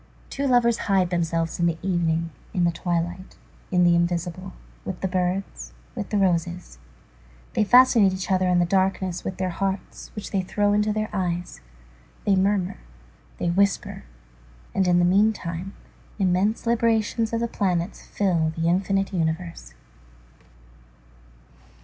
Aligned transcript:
Two 0.31 0.47
lovers 0.47 0.79
hide 0.89 1.11
themselves 1.11 1.59
in 1.59 1.67
the 1.67 1.77
evening, 1.83 2.31
in 2.55 2.63
the 2.63 2.71
twilight, 2.71 3.37
in 3.69 3.83
the 3.83 3.93
invisible, 3.95 4.53
with 4.83 4.99
the 5.01 5.07
birds, 5.07 5.73
with 5.93 6.09
the 6.09 6.17
roses; 6.17 6.79
they 7.53 7.63
fascinate 7.63 8.11
each 8.11 8.31
other 8.31 8.47
in 8.47 8.57
the 8.57 8.65
darkness 8.65 9.23
with 9.23 9.37
their 9.37 9.51
hearts 9.51 10.09
which 10.15 10.31
they 10.31 10.41
throw 10.41 10.73
into 10.73 10.91
their 10.91 11.07
eyes, 11.13 11.61
they 12.25 12.35
murmur, 12.35 12.77
they 13.37 13.51
whisper, 13.51 14.03
and 14.73 14.87
in 14.87 14.97
the 14.97 15.05
meantime, 15.05 15.75
immense 16.17 16.65
librations 16.65 17.31
of 17.31 17.39
the 17.39 17.47
planets 17.47 18.01
fill 18.01 18.51
the 18.57 18.67
infinite 18.67 19.13
universe. 19.13 19.75